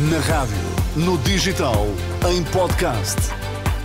[0.00, 0.54] Na rádio,
[0.94, 1.84] no digital,
[2.30, 3.16] em podcast.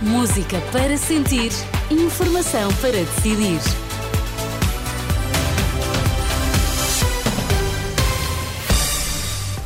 [0.00, 1.50] Música para sentir,
[1.90, 3.58] informação para decidir.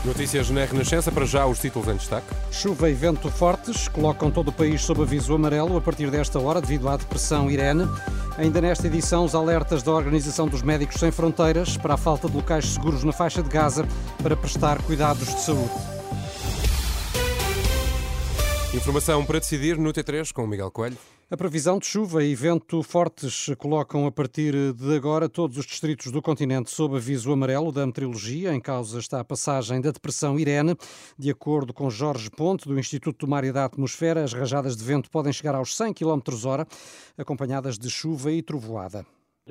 [0.02, 2.28] Notícias na Renascença, para já os títulos em destaque.
[2.50, 6.62] Chuva e vento fortes colocam todo o país sob aviso amarelo a partir desta hora
[6.62, 7.86] devido à depressão Irene.
[8.38, 12.34] Ainda nesta edição, os alertas da Organização dos Médicos Sem Fronteiras para a falta de
[12.34, 13.86] locais seguros na faixa de Gaza
[14.22, 15.97] para prestar cuidados de saúde.
[18.74, 20.98] Informação para decidir no T3 com o Miguel Coelho.
[21.30, 26.12] A previsão de chuva e vento fortes colocam a partir de agora todos os distritos
[26.12, 28.52] do continente sob aviso amarelo da meteorologia.
[28.52, 30.76] Em causa está a passagem da depressão Irene.
[31.18, 34.84] De acordo com Jorge Ponte, do Instituto do Mar e da Atmosfera, as rajadas de
[34.84, 36.66] vento podem chegar aos 100 km hora,
[37.16, 39.04] acompanhadas de chuva e trovoada.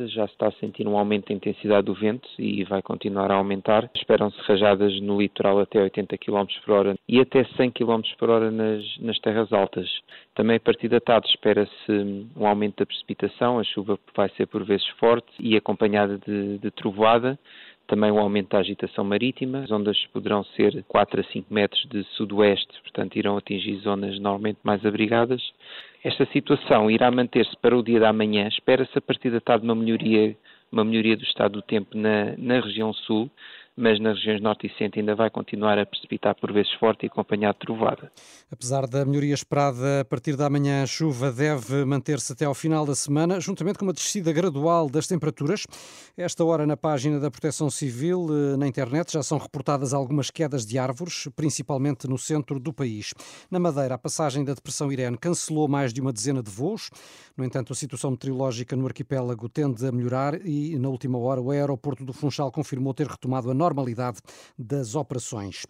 [0.05, 3.35] Já se está a sentir um aumento da intensidade do vento e vai continuar a
[3.35, 3.89] aumentar.
[3.95, 8.51] Esperam-se rajadas no litoral até 80 km por hora e até 100 km por hora
[8.51, 9.89] nas, nas terras altas.
[10.35, 11.91] Também a partir da tarde espera-se
[12.35, 16.71] um aumento da precipitação, a chuva vai ser por vezes forte e acompanhada de, de
[16.71, 17.39] trovoada
[17.87, 19.59] também o aumento da agitação marítima.
[19.59, 24.59] As ondas poderão ser 4 a 5 metros de sudoeste, portanto irão atingir zonas normalmente
[24.63, 25.41] mais abrigadas.
[26.03, 28.47] Esta situação irá manter-se para o dia da manhã.
[28.47, 30.35] Espera-se a partir da tarde uma melhoria,
[30.71, 33.31] uma melhoria do estado do tempo na, na região sul,
[33.77, 37.07] mas nas regiões norte e centro ainda vai continuar a precipitar por vezes forte e
[37.07, 38.11] acompanhado de trovada.
[38.51, 42.85] Apesar da melhoria esperada a partir da manhã, a chuva deve manter-se até ao final
[42.85, 45.65] da semana, juntamente com uma descida gradual das temperaturas.
[46.17, 50.65] Esta hora, na página da Proteção Civil, eh, na internet, já são reportadas algumas quedas
[50.65, 53.13] de árvores, principalmente no centro do país.
[53.51, 56.89] Na Madeira, a passagem da Depressão Irene cancelou mais de uma dezena de voos.
[57.37, 61.51] No entanto, a situação meteorológica no arquipélago tende a melhorar e, na última hora, o
[61.51, 64.19] aeroporto do Funchal confirmou ter retomado a normalidade
[64.57, 65.65] das operações.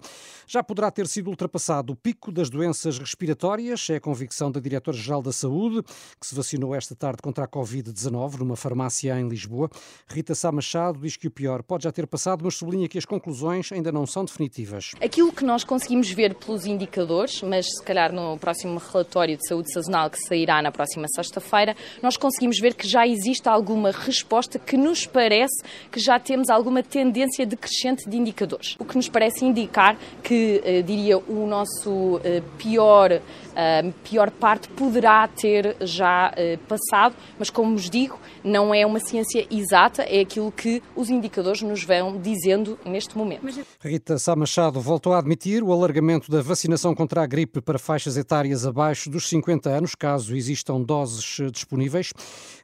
[0.46, 5.22] Já poderá ter sido ultrapassado o pico das doenças respiratórias, é a convicção da Diretora-Geral
[5.22, 5.84] da Saúde,
[6.20, 9.70] que se vacinou esta tarde contra a Covid-19 numa farmácia em Lisboa.
[10.08, 13.06] Rita Sá Machado diz que o pior pode já ter passado, mas sublinha que as
[13.06, 14.92] conclusões ainda não são definitivas.
[15.02, 19.72] Aquilo que nós conseguimos ver pelos indicadores, mas se calhar no próximo relatório de saúde
[19.74, 24.78] sazonal que sairá na próxima sexta-feira, nós conseguimos ver que já existe alguma resposta que
[24.78, 27.46] nos parece que já temos alguma tendência
[27.88, 28.76] decrescente de indicadores.
[28.80, 33.22] O que nos parece indicar que, eh, diria, o nosso eh, pior
[33.58, 39.00] a pior parte poderá ter já uh, passado, mas como vos digo, não é uma
[39.00, 43.66] ciência exata, é aquilo que os indicadores nos vão dizendo neste momento.
[43.82, 48.16] Rita Sá Machado voltou a admitir o alargamento da vacinação contra a gripe para faixas
[48.16, 52.14] etárias abaixo dos 50 anos, caso existam doses eh, disponíveis.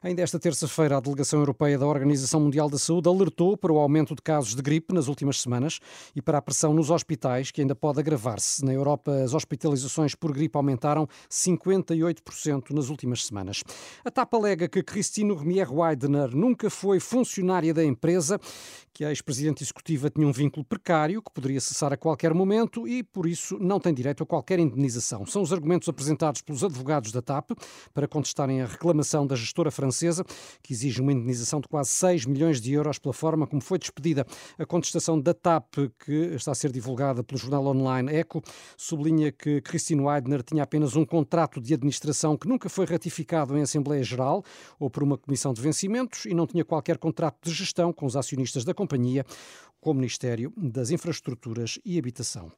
[0.00, 4.14] Ainda esta terça-feira, a Delegação Europeia da Organização Mundial da Saúde alertou para o aumento
[4.14, 5.80] de casos de gripe nas últimas semanas
[6.14, 8.64] e para a pressão nos hospitais, que ainda pode agravar-se.
[8.64, 13.62] Na Europa, as hospitalizações por gripe aumentaram aumentaram 58% nas últimas semanas.
[14.04, 18.38] A TAP alega que Cristine Remier Weidner nunca foi funcionária da empresa,
[18.92, 23.02] que a ex-presidente executiva tinha um vínculo precário que poderia cessar a qualquer momento e,
[23.02, 25.26] por isso, não tem direito a qualquer indenização.
[25.26, 27.50] São os argumentos apresentados pelos advogados da TAP
[27.92, 30.24] para contestarem a reclamação da gestora francesa,
[30.62, 34.24] que exige uma indenização de quase 6 milhões de euros pela forma como foi despedida.
[34.58, 35.74] A contestação da TAP,
[36.04, 38.42] que está a ser divulgada pelo jornal online Eco,
[38.76, 43.62] sublinha que Christine Weidner tinha apenas um contrato de administração que nunca foi ratificado em
[43.62, 44.44] Assembleia Geral
[44.78, 48.16] ou por uma comissão de vencimentos e não tinha qualquer contrato de gestão com os
[48.16, 49.24] acionistas da companhia,
[49.80, 52.50] com o Ministério das Infraestruturas e Habitação.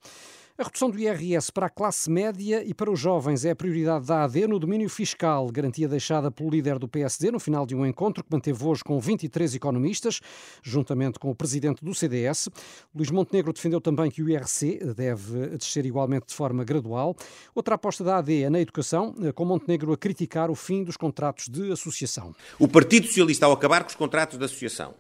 [0.59, 4.06] A redução do IRS para a classe média e para os jovens é a prioridade
[4.06, 7.84] da AD no domínio fiscal, garantia deixada pelo líder do PSD no final de um
[7.84, 10.22] encontro que manteve hoje com 23 economistas,
[10.62, 12.49] juntamente com o presidente do CDS.
[12.95, 17.15] Luís Montenegro defendeu também que o IRC deve descer igualmente de forma gradual.
[17.55, 21.50] Outra aposta da AD é na educação, com Montenegro a criticar o fim dos contratos
[21.50, 22.34] de associação.
[22.59, 24.95] O Partido Socialista, ao acabar com os contratos de associação,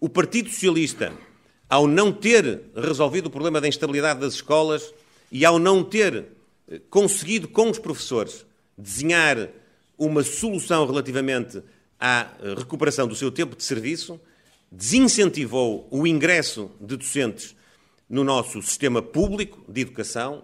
[0.00, 1.12] o Partido Socialista
[1.68, 4.94] ao não ter resolvido o problema da instabilidade das escolas
[5.30, 6.26] e ao não ter
[6.68, 8.44] eh, conseguido com os professores
[8.76, 9.48] desenhar
[9.96, 11.62] uma solução relativamente
[11.98, 14.20] à eh, recuperação do seu tempo de serviço,
[14.70, 17.54] desincentivou o ingresso de docentes
[18.08, 20.42] no nosso sistema público de educação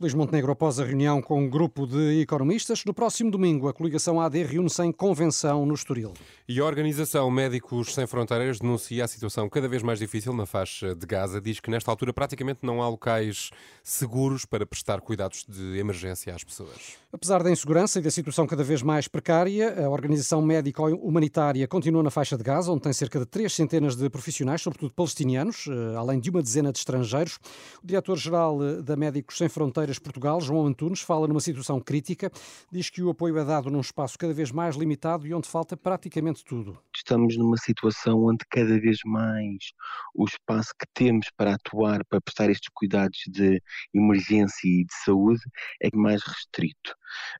[0.00, 2.84] Luís Montenegro após a reunião com um grupo de economistas.
[2.84, 6.12] No próximo domingo, a coligação AD reúne-se em convenção no Estoril.
[6.48, 10.94] E a organização Médicos Sem Fronteiras denuncia a situação cada vez mais difícil na faixa
[10.94, 11.40] de Gaza.
[11.40, 13.50] Diz que nesta altura praticamente não há locais
[13.82, 16.96] seguros para prestar cuidados de emergência às pessoas.
[17.12, 22.04] Apesar da insegurança e da situação cada vez mais precária, a Organização Médica Humanitária continua
[22.04, 25.96] na faixa de Gaza, onde tem cerca de três centenas de profissionais, sobretudo palestinianos, eh,
[25.96, 27.40] além de uma dezena de estrangeiros.
[27.82, 32.32] O diretor-geral eh, da Médicos Sem Fronteiras Portugal, João Antunes, fala numa situação crítica,
[32.72, 35.76] diz que o apoio é dado num espaço cada vez mais limitado e onde falta
[35.76, 36.76] praticamente tudo.
[36.94, 39.72] Estamos numa situação onde cada vez mais
[40.14, 43.62] o espaço que temos para atuar, para prestar estes cuidados de
[43.94, 45.42] emergência e de saúde
[45.80, 46.96] é mais restrito.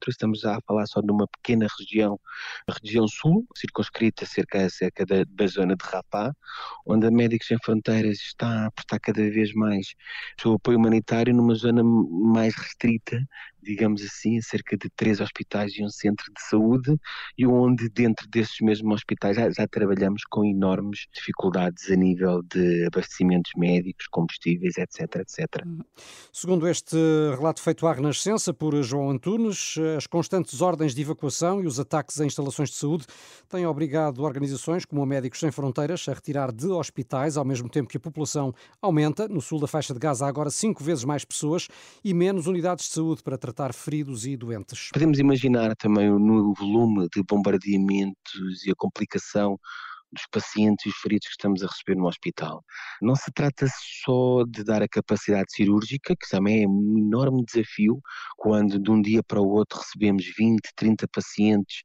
[0.08, 2.18] Estamos a falar só de uma pequena região,
[2.66, 6.32] a região sul, circunscrita cerca, cerca da, da zona de Rafah,
[6.86, 9.88] onde a Médicos Sem Fronteiras está a prestar cada vez mais
[10.38, 13.26] o seu apoio humanitário numa zona mais restrita
[13.68, 16.96] digamos assim, cerca de três hospitais e um centro de saúde,
[17.36, 22.86] e onde dentro desses mesmos hospitais já, já trabalhamos com enormes dificuldades a nível de
[22.86, 25.66] abastecimentos médicos, combustíveis, etc, etc.
[25.66, 25.80] Uhum.
[26.32, 26.96] Segundo este
[27.36, 32.18] relato feito à Renascença por João Antunes, as constantes ordens de evacuação e os ataques
[32.20, 33.04] a instalações de saúde
[33.48, 37.88] têm obrigado organizações como a Médicos Sem Fronteiras a retirar de hospitais, ao mesmo tempo
[37.88, 39.28] que a população aumenta.
[39.28, 41.68] No sul da faixa de Gaza há agora cinco vezes mais pessoas
[42.02, 44.90] e menos unidades de saúde para tratar feridos e doentes.
[44.92, 49.58] Podemos imaginar também no volume de bombardeamentos e a complicação
[50.12, 52.64] dos pacientes e os feridos que estamos a receber no hospital.
[53.00, 53.66] Não se trata
[54.04, 58.00] só de dar a capacidade cirúrgica, que também é um enorme desafio,
[58.36, 61.82] quando de um dia para o outro recebemos 20, 30 pacientes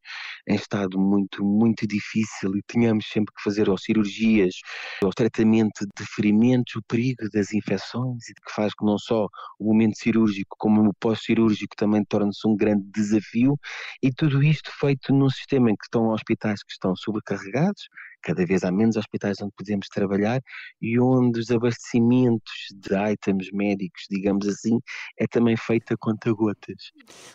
[0.47, 4.55] em estado muito, muito difícil e tenhamos sempre que fazer ou cirurgias,
[5.03, 9.27] ou tratamento de ferimentos, o perigo das infecções, e que faz que não só
[9.59, 13.57] o momento cirúrgico, como o pós-cirúrgico também torna-se um grande desafio,
[14.01, 17.87] e tudo isto feito num sistema em que estão hospitais que estão sobrecarregados,
[18.23, 20.41] cada vez há menos hospitais onde podemos trabalhar
[20.81, 24.79] e onde os abastecimentos de itens médicos, digamos assim,
[25.17, 26.91] é também feito a conta-gotas.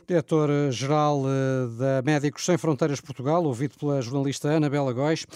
[0.07, 5.27] Diretor-geral eh, da Médicos Sem Fronteiras Portugal, ouvido pela jornalista Ana Bela Góis,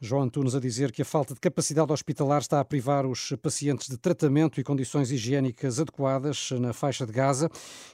[0.00, 3.88] João Antunes a dizer que a falta de capacidade hospitalar está a privar os pacientes
[3.88, 7.48] de tratamento e condições higiênicas adequadas na faixa de Gaza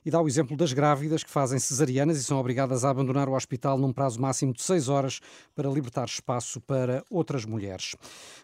[0.04, 3.34] e dá o exemplo das grávidas que fazem cesarianas e são obrigadas a abandonar o
[3.34, 5.20] hospital num prazo máximo de seis horas
[5.54, 7.96] para libertar espaço para outras mulheres.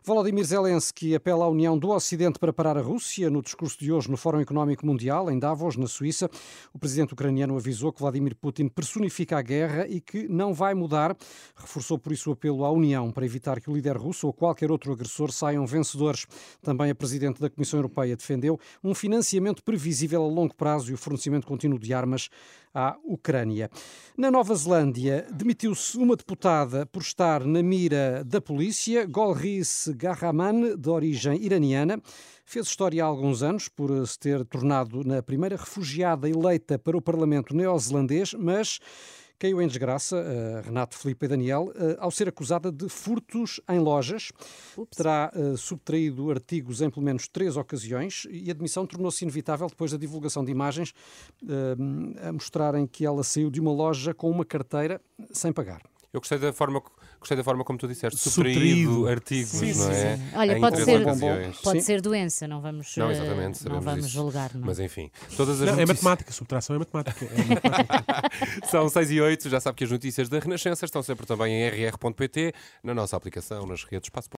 [0.04, 3.28] Volodymyr Zelensky apela à União do Ocidente para parar a Rússia.
[3.28, 6.30] No discurso de hoje no Fórum Económico Mundial, em Davos, na Suíça,
[6.72, 11.16] o presidente ucraniano avisou que Vladimir Putin personifica a guerra e que não vai mudar.
[11.56, 14.70] Reforçou por isso o apelo à União para evitar que o líder russo ou qualquer
[14.70, 16.26] outro agressor saiam vencedores.
[16.62, 20.98] Também a presidente da Comissão Europeia defendeu um financiamento previsível a longo prazo e o
[20.98, 22.28] fornecimento contínuo de armas
[22.76, 23.70] à Ucrânia.
[24.18, 30.90] Na Nova Zelândia, demitiu-se uma deputada por estar na mira da polícia, Golris Gahraman, de
[30.90, 31.98] origem iraniana.
[32.44, 37.00] Fez história há alguns anos por se ter tornado na primeira refugiada eleita para o
[37.00, 38.78] Parlamento neozelandês, mas
[39.38, 43.78] caiu em desgraça, uh, Renato, Felipe e Daniel, uh, ao ser acusada de furtos em
[43.78, 44.32] lojas.
[44.76, 44.96] Ups.
[44.96, 49.90] Terá uh, subtraído artigos em pelo menos três ocasiões e a admissão tornou-se inevitável depois
[49.90, 50.94] da divulgação de imagens
[52.22, 55.00] a mostrarem que ela saiu de uma loja com uma carteira
[55.32, 55.82] sem pagar.
[56.12, 56.82] Eu gostei da forma,
[57.18, 60.16] gostei da forma como tu disseste, subtraído, artigos, sim, não é?
[60.16, 60.22] Sim.
[60.34, 61.02] Olha, pode ser,
[61.62, 64.54] pode ser doença, não vamos, não, exatamente, não vamos julgar.
[64.54, 64.66] Não.
[64.66, 65.90] Mas enfim, todas as não, é notícias...
[65.90, 67.24] É matemática, subtração é matemática.
[67.24, 68.66] É matemática.
[68.70, 71.68] São 6 e 8, já sabe que as notícias da Renascença estão sempre também em
[71.68, 74.30] rr.pt, na nossa aplicação, nas redes Espaço